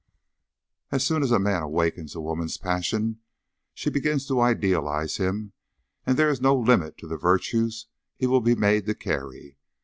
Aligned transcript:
As 0.89 1.05
soon 1.05 1.21
as 1.21 1.29
a 1.29 1.37
man 1.37 1.61
awakens 1.61 2.15
a 2.15 2.21
woman's 2.21 2.57
passions 2.57 3.17
she 3.75 3.91
begins 3.91 4.25
to 4.25 4.41
idealize 4.41 5.17
him 5.17 5.53
and 6.07 6.17
there 6.17 6.31
is 6.31 6.41
no 6.41 6.55
limit 6.55 6.97
to 6.97 7.07
the 7.07 7.17
virtues 7.17 7.85
he 8.17 8.25
will 8.25 8.41
be 8.41 8.55
made 8.55 8.87
to 8.87 8.95
carry. 8.95 9.59